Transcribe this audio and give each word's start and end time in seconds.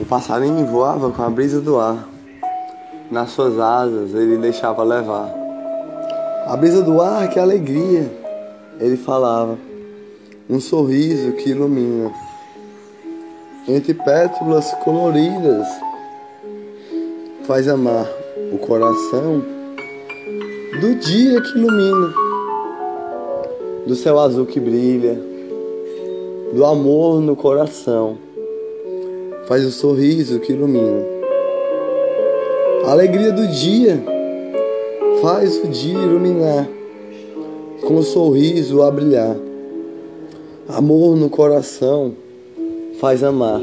O 0.00 0.04
passarinho 0.04 0.66
voava 0.66 1.10
com 1.10 1.22
a 1.22 1.30
brisa 1.30 1.60
do 1.60 1.78
ar. 1.78 2.08
Nas 3.10 3.30
suas 3.30 3.58
asas 3.58 4.14
ele 4.14 4.36
deixava 4.36 4.82
levar. 4.82 5.32
A 6.46 6.56
brisa 6.56 6.82
do 6.82 7.00
ar, 7.00 7.28
que 7.28 7.38
alegria, 7.38 8.10
ele 8.78 8.96
falava. 8.96 9.58
Um 10.48 10.60
sorriso 10.60 11.32
que 11.32 11.50
ilumina. 11.50 12.12
Entre 13.66 13.94
pétalas 13.94 14.72
coloridas, 14.84 15.66
faz 17.46 17.66
amar 17.66 18.06
o 18.52 18.58
coração 18.58 19.42
do 20.80 20.94
dia 20.94 21.40
que 21.40 21.58
ilumina, 21.58 22.14
do 23.86 23.96
céu 23.96 24.20
azul 24.20 24.46
que 24.46 24.60
brilha, 24.60 25.18
do 26.52 26.64
amor 26.64 27.20
no 27.20 27.34
coração 27.34 28.25
faz 29.46 29.64
o 29.64 29.70
sorriso 29.70 30.40
que 30.40 30.52
ilumina. 30.52 31.02
A 32.84 32.90
alegria 32.90 33.32
do 33.32 33.46
dia 33.46 34.02
faz 35.22 35.56
o 35.58 35.68
dia 35.68 35.98
iluminar, 35.98 36.68
com 37.86 37.96
o 37.96 38.02
sorriso 38.02 38.82
a 38.82 38.90
brilhar. 38.90 39.36
Amor 40.68 41.16
no 41.16 41.30
coração 41.30 42.14
faz 43.00 43.22
amar. 43.22 43.60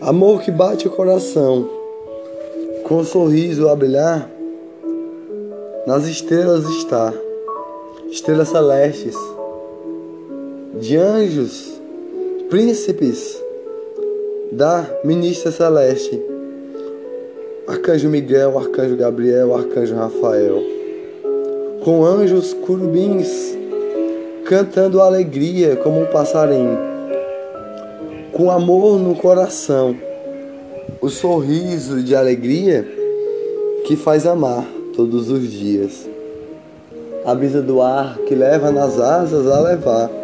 Amor 0.00 0.42
que 0.42 0.50
bate 0.50 0.86
o 0.86 0.90
coração, 0.90 1.68
com 2.84 2.98
o 2.98 3.04
sorriso 3.04 3.68
a 3.68 3.76
brilhar, 3.76 4.28
nas 5.86 6.06
estrelas 6.06 6.64
está, 6.64 7.12
estrelas 8.10 8.48
celestes, 8.48 9.16
de 10.80 10.96
anjos 10.96 11.71
príncipes 12.52 13.42
da 14.52 14.86
ministra 15.04 15.50
celeste, 15.50 16.22
Arcanjo 17.66 18.10
Miguel, 18.10 18.58
Arcanjo 18.58 18.94
Gabriel, 18.94 19.56
Arcanjo 19.56 19.94
Rafael, 19.94 20.62
com 21.82 22.04
anjos 22.04 22.52
curubins 22.52 23.56
cantando 24.44 25.00
alegria 25.00 25.76
como 25.76 26.02
um 26.02 26.04
passarinho, 26.04 26.78
com 28.34 28.50
amor 28.50 28.98
no 28.98 29.14
coração, 29.14 29.96
o 31.00 31.08
sorriso 31.08 32.02
de 32.02 32.14
alegria 32.14 32.86
que 33.86 33.96
faz 33.96 34.26
amar 34.26 34.66
todos 34.94 35.30
os 35.30 35.50
dias, 35.50 36.06
a 37.24 37.34
brisa 37.34 37.62
do 37.62 37.80
ar 37.80 38.18
que 38.28 38.34
leva 38.34 38.70
nas 38.70 39.00
asas 39.00 39.46
a 39.46 39.58
levar 39.58 40.21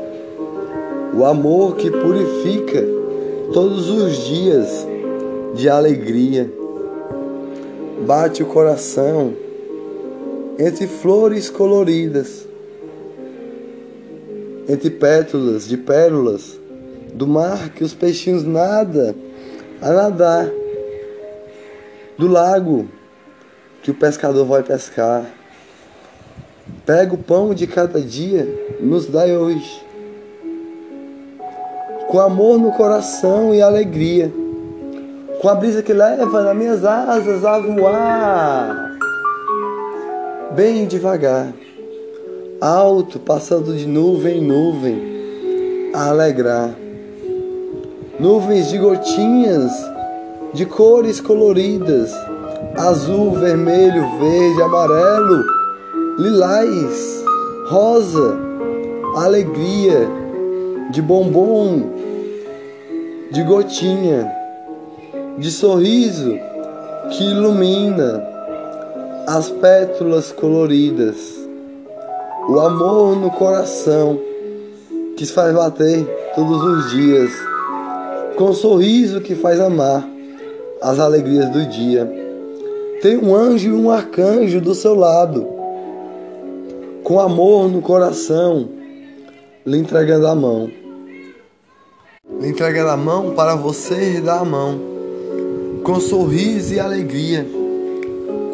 o 1.18 1.24
amor 1.24 1.74
que 1.74 1.90
purifica 1.90 2.80
todos 3.52 3.90
os 3.90 4.24
dias 4.24 4.86
de 5.52 5.68
alegria. 5.68 6.48
Bate 8.06 8.40
o 8.40 8.46
coração 8.46 9.34
entre 10.56 10.86
flores 10.86 11.50
coloridas, 11.50 12.46
entre 14.68 14.90
pétalas 14.90 15.66
de 15.66 15.76
pérolas 15.76 16.56
do 17.12 17.26
mar 17.26 17.70
que 17.70 17.82
os 17.82 17.94
peixinhos 17.94 18.44
nada 18.44 19.12
a 19.82 19.92
nadar, 19.92 20.48
do 22.16 22.28
lago 22.28 22.86
que 23.82 23.90
o 23.90 23.94
pescador 23.94 24.44
vai 24.44 24.62
pescar. 24.62 25.26
Pega 26.86 27.12
o 27.12 27.18
pão 27.18 27.52
de 27.52 27.66
cada 27.66 28.00
dia, 28.00 28.46
nos 28.80 29.06
dá 29.06 29.24
hoje 29.24 29.87
com 32.08 32.18
amor 32.20 32.58
no 32.58 32.72
coração 32.72 33.54
e 33.54 33.60
alegria, 33.60 34.32
com 35.42 35.48
a 35.48 35.54
brisa 35.54 35.82
que 35.82 35.92
leva 35.92 36.42
nas 36.42 36.56
minhas 36.56 36.84
asas 36.84 37.44
a 37.44 37.58
voar, 37.58 38.96
bem 40.56 40.86
devagar, 40.86 41.52
alto, 42.60 43.20
passando 43.20 43.76
de 43.76 43.86
nuvem 43.86 44.38
em 44.38 44.40
nuvem, 44.40 45.92
a 45.94 46.08
alegrar. 46.08 46.70
Nuvens 48.18 48.68
de 48.68 48.78
gotinhas 48.78 49.70
de 50.54 50.64
cores 50.64 51.20
coloridas, 51.20 52.10
azul, 52.76 53.32
vermelho, 53.32 54.18
verde, 54.18 54.62
amarelo, 54.62 55.44
lilás, 56.18 57.22
rosa, 57.68 58.36
alegria 59.14 60.27
de 60.90 61.02
bombom, 61.02 61.82
de 63.30 63.42
gotinha, 63.42 64.32
de 65.36 65.50
sorriso 65.50 66.38
que 67.10 67.24
ilumina 67.24 68.26
as 69.26 69.50
pétalas 69.50 70.32
coloridas, 70.32 71.16
o 72.48 72.58
amor 72.58 73.16
no 73.16 73.30
coração 73.30 74.18
que 75.16 75.26
faz 75.26 75.54
bater 75.54 76.06
todos 76.34 76.62
os 76.62 76.90
dias, 76.90 77.30
com 78.36 78.54
sorriso 78.54 79.20
que 79.20 79.34
faz 79.34 79.60
amar 79.60 80.08
as 80.80 80.98
alegrias 80.98 81.50
do 81.50 81.66
dia. 81.66 82.10
Tem 83.02 83.18
um 83.18 83.34
anjo 83.34 83.68
e 83.68 83.72
um 83.72 83.90
arcanjo 83.90 84.60
do 84.60 84.74
seu 84.74 84.94
lado, 84.94 85.46
com 87.04 87.20
amor 87.20 87.68
no 87.68 87.82
coração, 87.82 88.77
lhe 89.68 89.78
entregando 89.78 90.26
a 90.26 90.34
mão 90.34 90.70
lhe 92.40 92.48
entregar 92.48 92.86
a 92.86 92.96
mão 92.96 93.32
para 93.34 93.56
você 93.56 94.20
dar 94.20 94.40
a 94.40 94.44
mão, 94.44 94.78
com 95.82 95.98
sorriso 95.98 96.74
e 96.74 96.80
alegria, 96.80 97.46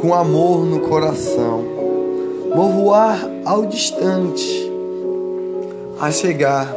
com 0.00 0.14
amor 0.14 0.64
no 0.64 0.80
coração. 0.80 1.62
Vou 2.54 2.70
voar 2.70 3.18
ao 3.44 3.66
distante, 3.66 4.70
a 6.00 6.10
chegar. 6.10 6.74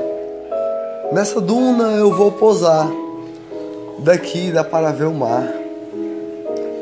Nessa 1.11 1.39
duna 1.39 1.93
eu 1.93 2.11
vou 2.13 2.31
pousar, 2.31 2.89
daqui 3.99 4.51
dá 4.51 4.63
para 4.63 4.91
ver 4.91 5.05
o 5.05 5.13
mar. 5.13 5.47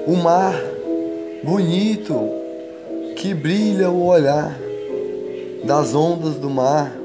O 0.07 0.16
mar 0.16 0.55
bonito 1.43 2.16
que 3.16 3.33
brilha 3.33 3.89
o 3.89 4.05
olhar 4.07 4.57
das 5.63 5.93
ondas 5.93 6.35
do 6.35 6.49
mar 6.49 7.04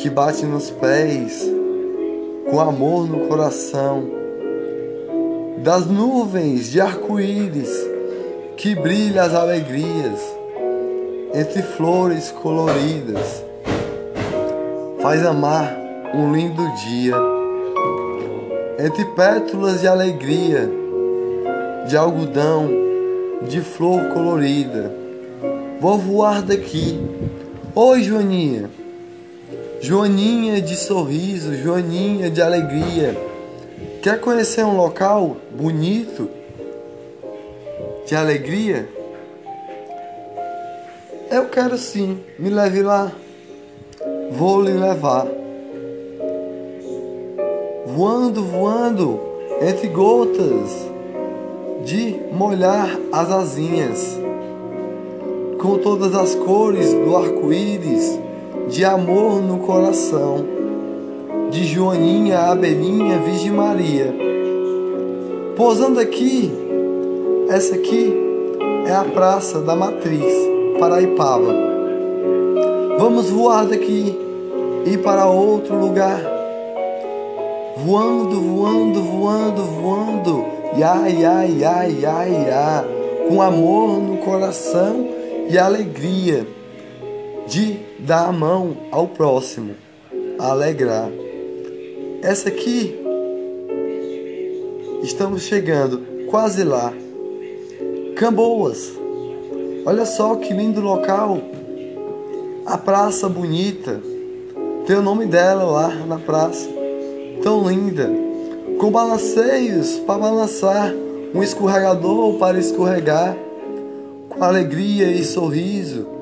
que 0.00 0.08
bate 0.08 0.46
nos 0.46 0.70
pés 0.70 1.46
com 2.50 2.58
amor 2.58 3.06
no 3.06 3.28
coração, 3.28 4.02
das 5.58 5.84
nuvens 5.84 6.70
de 6.70 6.80
arco-íris 6.80 7.70
que 8.56 8.74
brilha 8.74 9.22
as 9.22 9.34
alegrias 9.34 10.18
entre 11.34 11.60
flores 11.60 12.30
coloridas, 12.30 13.44
faz 15.02 15.24
amar 15.24 15.76
um 16.14 16.32
lindo 16.32 16.62
dia 16.88 17.14
entre 18.78 19.04
pétalas 19.04 19.82
de 19.82 19.86
alegria, 19.86 20.70
de 21.86 21.94
algodão, 21.94 22.70
de 23.46 23.60
flor 23.60 24.08
colorida. 24.14 24.90
Vou 25.78 25.98
voar 25.98 26.40
daqui. 26.40 26.98
Oi, 27.74 28.02
Joaninha. 28.02 28.79
Joaninha 29.82 30.60
de 30.60 30.76
sorriso, 30.76 31.56
Joaninha 31.56 32.30
de 32.30 32.42
alegria. 32.42 33.16
Quer 34.02 34.20
conhecer 34.20 34.62
um 34.62 34.76
local 34.76 35.38
bonito 35.50 36.28
de 38.06 38.14
alegria? 38.14 38.86
Eu 41.30 41.46
quero 41.46 41.78
sim, 41.78 42.20
me 42.38 42.50
leve 42.50 42.82
lá. 42.82 43.10
Vou 44.32 44.60
lhe 44.60 44.74
levar. 44.74 45.26
Voando, 47.86 48.44
voando 48.44 49.18
entre 49.62 49.88
gotas 49.88 50.70
de 51.86 52.20
molhar 52.30 52.98
as 53.10 53.30
asinhas, 53.30 54.18
com 55.58 55.78
todas 55.78 56.14
as 56.14 56.34
cores 56.34 56.92
do 56.92 57.16
arco-íris 57.16 58.29
de 58.70 58.84
amor 58.84 59.42
no 59.42 59.58
coração, 59.58 60.46
de 61.50 61.64
Joaninha, 61.64 62.38
Abelinha, 62.38 63.18
Virgem 63.18 63.50
Maria. 63.50 64.14
Pousando 65.56 65.98
aqui, 65.98 66.52
essa 67.48 67.74
aqui 67.74 68.14
é 68.86 68.92
a 68.92 69.02
Praça 69.02 69.60
da 69.60 69.74
Matriz, 69.74 70.32
Paraipaba. 70.78 71.52
Vamos 72.96 73.28
voar 73.28 73.66
daqui 73.66 74.16
e 74.86 74.96
para 74.98 75.26
outro 75.26 75.74
lugar. 75.76 76.20
Voando, 77.84 78.40
voando, 78.40 79.02
voando, 79.02 79.62
voando. 79.64 80.44
Ya, 80.76 81.08
ya, 81.08 81.42
ya, 81.42 81.82
ya, 81.84 82.24
ya. 82.24 82.84
Com 83.28 83.42
amor 83.42 83.98
no 84.00 84.18
coração 84.18 85.08
e 85.48 85.58
alegria 85.58 86.59
de 87.50 87.80
dar 87.98 88.28
a 88.28 88.32
mão 88.32 88.76
ao 88.92 89.08
próximo, 89.08 89.74
alegrar. 90.38 91.10
essa 92.22 92.48
aqui 92.48 92.96
estamos 95.02 95.42
chegando 95.42 96.00
quase 96.30 96.62
lá. 96.62 96.92
Camboas. 98.14 98.92
Olha 99.84 100.06
só 100.06 100.36
que 100.36 100.54
lindo 100.54 100.80
local. 100.80 101.38
A 102.64 102.78
praça 102.78 103.28
bonita. 103.28 104.00
Tem 104.86 104.94
o 104.94 105.02
nome 105.02 105.26
dela 105.26 105.64
lá 105.64 105.88
na 106.06 106.20
praça. 106.20 106.68
Tão 107.42 107.68
linda. 107.68 108.08
Com 108.78 108.92
balanceios 108.92 109.96
para 110.06 110.20
balançar. 110.20 110.94
Um 111.34 111.42
escorregador 111.42 112.34
para 112.34 112.60
escorregar. 112.60 113.36
Com 114.28 114.44
alegria 114.44 115.10
e 115.10 115.24
sorriso. 115.24 116.19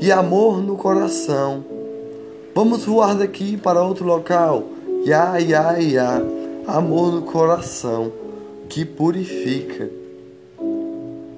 E 0.00 0.12
amor 0.12 0.62
no 0.62 0.76
coração. 0.76 1.64
Vamos 2.54 2.84
voar 2.84 3.16
daqui 3.16 3.56
para 3.56 3.82
outro 3.82 4.04
local. 4.04 4.64
Ya, 5.04 5.38
ya, 5.38 5.72
ya. 5.78 6.22
Amor 6.66 7.12
no 7.12 7.22
coração 7.22 8.12
que 8.68 8.84
purifica. 8.84 9.90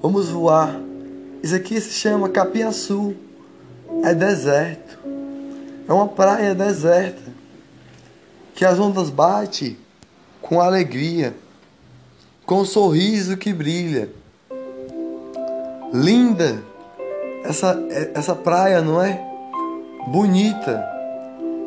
Vamos 0.03 0.29
voar. 0.29 0.79
Isso 1.43 1.55
aqui 1.55 1.81
se 1.81 1.93
chama 1.93 2.29
Capiaçu. 2.29 3.15
É 4.05 4.15
deserto. 4.15 4.99
É 5.89 5.93
uma 5.93 6.09
praia 6.09 6.55
deserta. 6.55 7.33
Que 8.55 8.65
as 8.65 8.79
ondas 8.79 9.09
batem 9.09 9.79
com 10.43 10.61
alegria, 10.61 11.35
com 12.45 12.61
um 12.61 12.65
sorriso 12.65 13.37
que 13.37 13.53
brilha. 13.53 14.11
Linda 15.93 16.62
essa, 17.50 17.79
essa 18.14 18.35
praia, 18.35 18.81
não 18.81 19.02
é? 19.02 19.20
Bonita. 20.08 20.85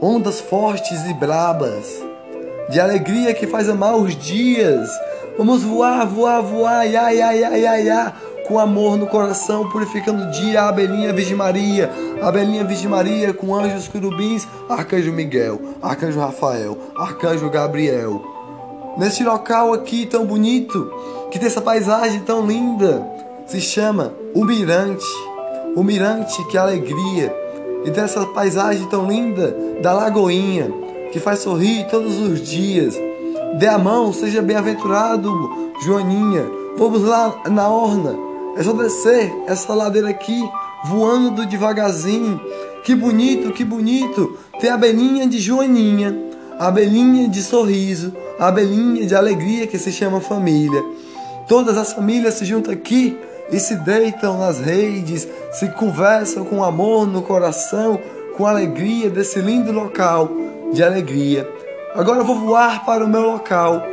Ondas 0.02 0.42
fortes 0.42 1.06
e 1.06 1.14
brabas. 1.14 2.02
De 2.70 2.80
alegria 2.80 3.34
que 3.34 3.46
faz 3.46 3.70
amar 3.70 3.96
os 3.96 4.16
dias 4.16 4.90
Vamos 5.36 5.64
voar, 5.64 6.06
voar, 6.06 6.42
voar, 6.42 6.86
ia, 6.86 7.12
ia, 7.12 7.36
ia, 7.36 7.58
ia, 7.58 7.82
ia, 7.82 8.14
com 8.48 8.60
amor 8.60 8.98
no 8.98 9.08
coração, 9.08 9.68
purificando 9.68 10.24
o 10.24 10.32
dia, 10.32 10.62
a 10.62 10.70
abelhinha 10.70 11.12
Virgem 11.12 11.36
Maria, 11.36 11.92
a 12.22 12.28
abelhinha 12.28 12.64
Virgem 12.64 12.88
Maria, 12.88 13.34
com 13.34 13.56
anjos 13.56 13.88
querubins, 13.88 14.48
arcanjo 14.70 15.12
Miguel, 15.12 15.60
arcanjo 15.82 16.20
Rafael, 16.20 16.78
arcanjo 16.96 17.50
Gabriel. 17.50 18.22
Neste 18.96 19.24
local 19.24 19.74
aqui 19.74 20.06
tão 20.06 20.24
bonito, 20.24 20.92
que 21.32 21.40
tem 21.40 21.48
essa 21.48 21.62
paisagem 21.62 22.20
tão 22.20 22.46
linda, 22.46 23.04
se 23.48 23.60
chama 23.60 24.14
o 24.36 24.46
Mirante. 24.46 25.04
O 25.76 25.84
Mirante, 25.84 26.44
que 26.48 26.58
alegria. 26.58 27.36
E 27.86 27.90
dessa 27.90 28.26
paisagem 28.28 28.88
tão 28.88 29.08
linda 29.08 29.56
da 29.82 29.94
Lagoinha, 29.94 30.72
que 31.12 31.20
faz 31.20 31.40
sorrir 31.40 31.88
todos 31.88 32.20
os 32.20 32.42
dias 32.42 32.98
Dê 33.54 33.68
a 33.68 33.78
mão, 33.78 34.12
seja 34.12 34.42
bem-aventurado, 34.42 35.32
Joaninha. 35.86 36.44
Vamos 36.76 37.04
lá 37.04 37.44
na 37.52 37.70
orna. 37.70 38.18
É 38.58 38.64
só 38.64 38.74
descer 38.74 39.32
essa 39.46 39.76
ladeira 39.76 40.10
aqui, 40.10 40.44
voando 40.86 41.46
devagarzinho. 41.46 42.42
Que 42.84 42.96
bonito, 42.96 43.52
que 43.52 43.64
bonito. 43.64 44.40
Tem 44.60 44.72
a 44.72 44.74
abelhinha 44.74 45.28
de 45.28 45.38
Joaninha, 45.38 46.16
a 46.58 46.68
abelhinha 46.68 47.30
de 47.30 47.44
sorriso, 47.44 48.12
a 48.40 48.48
abelhinha 48.48 49.06
de 49.06 49.14
alegria 49.14 49.68
que 49.68 49.78
se 49.78 49.92
chama 49.92 50.20
família. 50.20 50.84
Todas 51.48 51.78
as 51.78 51.94
famílias 51.94 52.34
se 52.34 52.46
juntam 52.46 52.74
aqui 52.74 53.16
e 53.52 53.60
se 53.60 53.76
deitam 53.76 54.38
nas 54.38 54.60
redes, 54.60 55.28
se 55.52 55.68
conversam 55.70 56.46
com 56.46 56.64
amor 56.64 57.08
no 57.08 57.22
coração, 57.22 58.00
com 58.36 58.46
alegria 58.46 59.10
desse 59.10 59.40
lindo 59.40 59.72
local 59.72 60.30
de 60.74 60.84
alegria. 60.84 61.48
Agora 61.96 62.24
vou 62.24 62.40
voar 62.40 62.84
para 62.86 63.06
o 63.06 63.08
meu 63.08 63.22
local. 63.22 63.84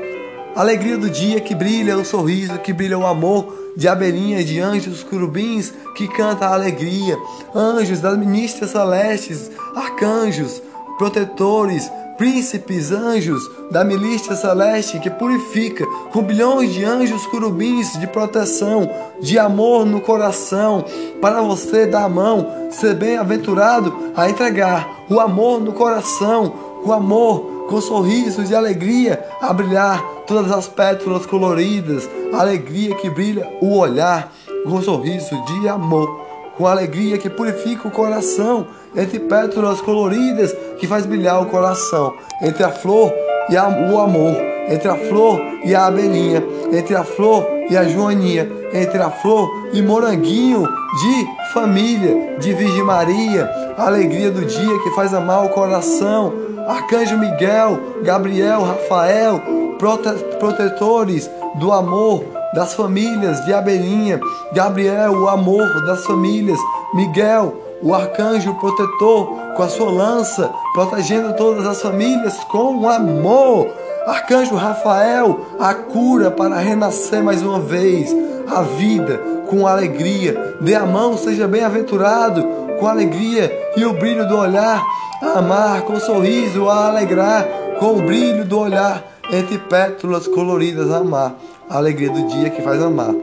Alegria 0.56 0.96
do 0.96 1.10
dia 1.10 1.40
que 1.40 1.54
brilha 1.54 1.96
o 1.96 2.04
sorriso, 2.04 2.58
que 2.58 2.72
brilha 2.72 2.98
o 2.98 3.06
amor 3.06 3.72
de 3.76 3.86
abelhinhas, 3.86 4.46
de 4.46 4.58
anjos, 4.58 5.02
curubins 5.02 5.72
que 5.94 6.08
canta 6.08 6.46
a 6.46 6.54
alegria, 6.54 7.16
anjos 7.54 8.00
das 8.00 8.16
ministras 8.16 8.70
celestes, 8.70 9.50
arcanjos, 9.76 10.62
protetores, 10.98 11.90
príncipes, 12.20 12.92
anjos 12.92 13.50
da 13.70 13.82
milícia 13.82 14.36
celeste 14.36 14.98
que 14.98 15.08
purifica, 15.08 15.86
com 16.12 16.22
bilhões 16.22 16.70
de 16.70 16.84
anjos 16.84 17.24
curubins 17.28 17.98
de 17.98 18.06
proteção, 18.06 18.86
de 19.22 19.38
amor 19.38 19.86
no 19.86 20.02
coração, 20.02 20.84
para 21.18 21.40
você 21.40 21.86
dar 21.86 22.04
a 22.04 22.08
mão, 22.10 22.68
ser 22.70 22.94
bem-aventurado 22.94 24.12
a 24.14 24.28
entregar 24.28 24.86
o 25.08 25.18
amor 25.18 25.62
no 25.62 25.72
coração, 25.72 26.52
o 26.84 26.92
amor 26.92 27.66
com 27.70 27.80
sorrisos 27.80 28.48
de 28.48 28.54
alegria 28.54 29.26
a 29.40 29.50
brilhar 29.54 30.04
todas 30.26 30.52
as 30.52 30.68
pétalas 30.68 31.24
coloridas, 31.24 32.06
alegria 32.34 32.96
que 32.96 33.08
brilha 33.08 33.48
o 33.62 33.78
olhar, 33.78 34.30
com 34.66 34.82
sorriso 34.82 35.42
de 35.46 35.66
amor, 35.70 36.20
com 36.58 36.66
alegria 36.66 37.16
que 37.16 37.30
purifica 37.30 37.88
o 37.88 37.90
coração, 37.90 38.66
entre 38.94 39.20
pétalas 39.20 39.80
coloridas 39.80 40.54
que 40.80 40.86
faz 40.86 41.04
brilhar 41.04 41.42
o 41.42 41.46
coração, 41.46 42.14
entre 42.40 42.64
a 42.64 42.70
flor 42.70 43.12
e 43.50 43.56
a, 43.56 43.68
o 43.68 44.00
amor, 44.00 44.34
entre 44.68 44.88
a 44.88 44.96
flor 44.96 45.38
e 45.64 45.74
a 45.74 45.86
abelhinha, 45.86 46.42
entre 46.72 46.96
a 46.96 47.04
flor 47.04 47.46
e 47.68 47.76
a 47.76 47.84
joaninha, 47.84 48.50
entre 48.72 49.00
a 49.00 49.10
flor 49.10 49.68
e 49.72 49.82
moranguinho 49.82 50.62
de 50.62 51.52
família, 51.52 52.36
de 52.38 52.52
Virgem 52.54 52.82
Maria, 52.82 53.48
a 53.76 53.86
alegria 53.86 54.30
do 54.30 54.44
dia 54.44 54.78
que 54.82 54.90
faz 54.90 55.12
amar 55.12 55.44
o 55.44 55.50
coração, 55.50 56.32
Arcanjo 56.66 57.18
Miguel, 57.18 57.78
Gabriel, 58.02 58.62
Rafael, 58.62 59.40
prote 59.78 60.08
protetores 60.38 61.30
do 61.56 61.72
amor 61.72 62.24
das 62.54 62.74
famílias 62.74 63.44
de 63.44 63.52
Abelhinha, 63.52 64.20
Gabriel, 64.52 65.12
o 65.12 65.28
amor 65.28 65.84
das 65.84 66.04
famílias, 66.04 66.58
Miguel, 66.94 67.54
o 67.82 67.94
arcanjo 67.94 68.54
protetor, 68.54 69.39
com 69.56 69.62
a 69.62 69.68
sua 69.68 69.90
lança, 69.90 70.50
protegendo 70.74 71.34
todas 71.34 71.66
as 71.66 71.80
famílias 71.80 72.38
com 72.44 72.88
amor. 72.88 73.68
Arcanjo 74.06 74.54
Rafael, 74.54 75.46
a 75.58 75.74
cura 75.74 76.30
para 76.30 76.56
renascer 76.56 77.22
mais 77.22 77.42
uma 77.42 77.60
vez, 77.60 78.14
a 78.48 78.62
vida 78.62 79.20
com 79.48 79.66
alegria. 79.66 80.56
Dê 80.60 80.74
a 80.74 80.86
mão, 80.86 81.16
seja 81.16 81.46
bem-aventurado, 81.46 82.42
com 82.78 82.86
alegria 82.86 83.72
e 83.76 83.84
o 83.84 83.92
brilho 83.92 84.26
do 84.26 84.36
olhar 84.36 84.82
a 85.22 85.38
amar 85.38 85.82
com 85.82 86.00
sorriso, 86.00 86.68
a 86.68 86.88
alegrar 86.88 87.46
com 87.78 87.98
o 87.98 88.02
brilho 88.02 88.44
do 88.44 88.58
olhar, 88.58 89.04
entre 89.30 89.58
pétalas 89.58 90.26
coloridas 90.26 90.90
amar, 90.90 91.34
a 91.68 91.76
alegria 91.76 92.10
do 92.10 92.26
dia 92.26 92.50
que 92.50 92.62
faz 92.62 92.82
amar. 92.82 93.14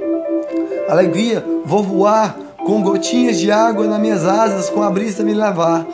Alegria, 0.87 1.43
vou 1.65 1.83
voar 1.83 2.35
com 2.57 2.81
gotinhas 2.81 3.39
de 3.39 3.51
água 3.51 3.87
nas 3.87 3.99
minhas 3.99 4.25
asas, 4.25 4.69
com 4.69 4.83
a 4.83 4.89
brisa 4.89 5.23
me 5.23 5.33
levar, 5.33 5.85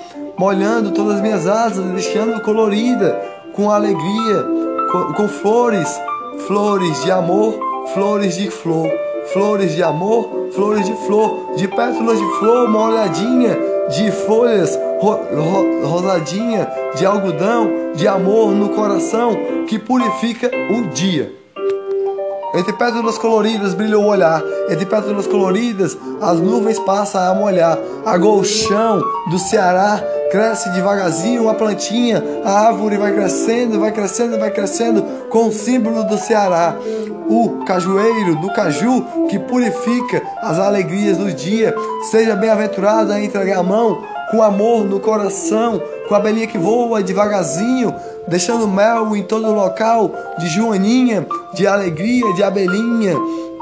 molhando 0.43 0.91
todas 0.91 1.15
as 1.15 1.21
minhas 1.21 1.47
asas, 1.47 1.85
deixando 1.85 2.41
colorida, 2.41 3.17
com 3.53 3.71
alegria, 3.71 4.43
com, 4.91 5.13
com 5.13 5.29
flores, 5.29 5.87
flores 6.45 7.01
de 7.01 7.11
amor, 7.11 7.57
flores 7.93 8.35
de 8.35 8.51
flor, 8.51 8.89
flores 9.31 9.73
de 9.73 9.81
amor, 9.81 10.49
flores 10.53 10.85
de 10.85 10.93
flor, 11.07 11.55
de 11.55 11.65
pétalas 11.69 12.19
de 12.19 12.39
flor, 12.39 12.67
uma 12.67 12.89
olhadinha 12.89 13.57
de 13.87 14.11
folhas 14.11 14.77
ro, 14.99 15.11
ro, 15.11 15.87
rosadinha 15.87 16.69
de 16.97 17.05
algodão, 17.05 17.93
de 17.95 18.05
amor 18.05 18.51
no 18.51 18.67
coração 18.67 19.33
que 19.65 19.79
purifica 19.79 20.51
o 20.71 20.89
dia. 20.89 21.31
Entre 22.53 22.73
pétalas 22.73 23.17
coloridas 23.17 23.73
brilha 23.73 23.97
o 23.97 24.05
olhar, 24.05 24.43
entre 24.69 24.85
pétalas 24.85 25.25
coloridas 25.25 25.97
as 26.21 26.39
nuvens 26.41 26.77
passam 26.79 27.31
a 27.31 27.33
molhar. 27.33 27.79
A 28.05 28.17
golchão 28.17 29.01
do 29.31 29.39
Ceará 29.39 30.03
cresce 30.33 30.67
devagarzinho 30.71 31.43
uma 31.43 31.53
plantinha, 31.53 32.23
a 32.43 32.65
árvore 32.65 32.97
vai 32.97 33.13
crescendo, 33.13 33.79
vai 33.79 33.91
crescendo, 33.91 34.39
vai 34.39 34.49
crescendo 34.49 35.03
com 35.29 35.47
o 35.47 35.51
símbolo 35.51 36.03
do 36.05 36.17
Ceará. 36.17 36.75
O 37.29 37.63
cajueiro 37.67 38.37
do 38.37 38.51
caju 38.51 39.05
que 39.29 39.37
purifica 39.37 40.23
as 40.41 40.57
alegrias 40.57 41.19
do 41.19 41.31
dia. 41.31 41.75
Seja 42.09 42.35
bem-aventurado 42.35 43.13
a 43.13 43.21
entregar 43.21 43.59
a 43.59 43.63
mão 43.63 44.01
com 44.31 44.41
amor 44.41 44.83
no 44.83 44.99
coração, 44.99 45.79
com 46.09 46.15
a 46.15 46.17
abelhinha 46.17 46.47
que 46.47 46.57
voa 46.57 47.03
devagarzinho, 47.03 47.93
deixando 48.27 48.67
mel 48.67 49.15
em 49.15 49.21
todo 49.21 49.45
o 49.45 49.53
local, 49.53 50.11
de 50.39 50.47
joaninha, 50.47 51.27
de 51.53 51.67
alegria, 51.67 52.33
de 52.33 52.41
abelhinha. 52.41 53.15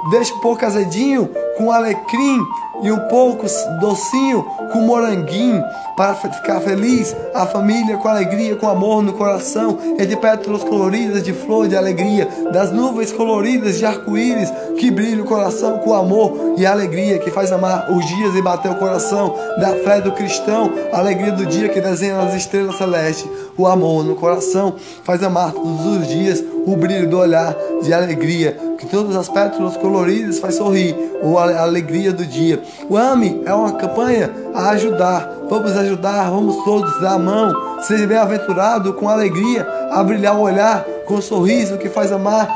Deixa 0.09 0.33
pouco 0.35 0.65
azedinho 0.65 1.29
com 1.57 1.71
alecrim 1.71 2.39
e 2.81 2.91
um 2.91 2.99
pouco 3.07 3.45
docinho 3.79 4.43
com 4.73 4.81
moranguinho 4.81 5.63
para 5.95 6.15
ficar 6.15 6.59
feliz, 6.61 7.15
a 7.33 7.45
família 7.45 7.97
com 7.97 8.07
alegria, 8.07 8.55
com 8.55 8.67
amor 8.67 9.03
no 9.03 9.13
coração, 9.13 9.77
e 9.99 10.05
de 10.05 10.15
pétalas 10.15 10.63
coloridas 10.63 11.21
de 11.21 11.33
flor 11.33 11.67
de 11.67 11.75
alegria, 11.75 12.27
das 12.51 12.71
nuvens 12.71 13.11
coloridas 13.11 13.77
de 13.77 13.85
arco-íris 13.85 14.51
que 14.77 14.89
brilha 14.89 15.21
o 15.21 15.27
coração 15.27 15.77
com 15.79 15.93
amor 15.93 16.55
e 16.57 16.65
alegria 16.65 17.19
que 17.19 17.29
faz 17.29 17.51
amar 17.51 17.91
os 17.91 18.03
dias 18.07 18.35
e 18.35 18.41
bater 18.41 18.71
o 18.71 18.75
coração 18.75 19.35
da 19.59 19.75
fé 19.83 20.01
do 20.01 20.11
cristão, 20.13 20.71
a 20.91 20.97
alegria 20.97 21.33
do 21.33 21.45
dia 21.45 21.69
que 21.69 21.79
desenha 21.79 22.19
as 22.19 22.33
estrelas 22.33 22.77
celestes, 22.77 23.29
o 23.57 23.67
amor 23.67 24.03
no 24.03 24.15
coração 24.15 24.75
faz 25.03 25.21
amar 25.21 25.51
todos 25.51 25.85
os 25.85 26.07
dias 26.07 26.43
o 26.65 26.75
brilho 26.75 27.09
do 27.09 27.17
olhar 27.17 27.55
de 27.81 27.93
alegria, 27.93 28.57
que 28.77 28.85
todas 28.87 29.15
as 29.15 29.29
pétalas 29.29 29.77
coloridas 29.77 30.39
faz 30.39 30.55
sorrir, 30.55 30.95
ou 31.21 31.37
a 31.37 31.61
alegria 31.61 32.11
do 32.11 32.25
dia. 32.25 32.61
O 32.89 32.97
AME 32.97 33.41
é 33.45 33.53
uma 33.53 33.73
campanha 33.73 34.31
a 34.53 34.69
ajudar. 34.71 35.29
Vamos 35.49 35.71
ajudar, 35.77 36.29
vamos 36.29 36.63
todos 36.63 36.99
dar 37.01 37.13
a 37.13 37.19
mão. 37.19 37.53
Seja 37.81 38.07
bem-aventurado 38.07 38.93
com 38.93 39.09
alegria, 39.09 39.67
a 39.91 40.03
brilhar 40.03 40.35
o 40.35 40.41
olhar, 40.41 40.83
com 41.05 41.21
sorriso 41.21 41.77
que 41.77 41.89
faz 41.89 42.11
amar, 42.11 42.47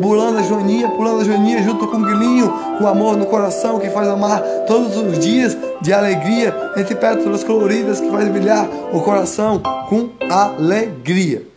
pulando 0.00 0.38
a 0.38 0.42
joaninha, 0.42 0.88
pulando 0.88 1.20
a 1.22 1.24
joaninha 1.24 1.62
junto 1.62 1.86
com 1.88 1.96
o 1.96 2.04
guilhinho, 2.04 2.52
com 2.78 2.86
amor 2.86 3.16
no 3.16 3.26
coração 3.26 3.78
que 3.78 3.90
faz 3.90 4.08
amar 4.08 4.40
todos 4.66 4.96
os 4.96 5.18
dias 5.18 5.56
de 5.80 5.92
alegria, 5.92 6.54
entre 6.76 6.94
pétalas 6.94 7.42
coloridas 7.42 8.00
que 8.00 8.10
faz 8.10 8.28
brilhar 8.28 8.68
o 8.92 9.00
coração 9.00 9.60
com 9.88 10.10
alegria. 10.30 11.55